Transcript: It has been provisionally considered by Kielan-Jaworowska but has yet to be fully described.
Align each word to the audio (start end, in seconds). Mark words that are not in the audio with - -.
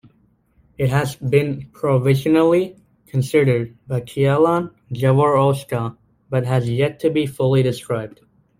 It 0.79 0.89
has 0.89 1.15
been 1.15 1.69
provisionally 1.73 2.75
considered 3.05 3.77
by 3.87 4.01
Kielan-Jaworowska 4.01 5.95
but 6.27 6.43
has 6.43 6.67
yet 6.67 6.99
to 7.01 7.11
be 7.11 7.27
fully 7.27 7.61
described. 7.61 8.19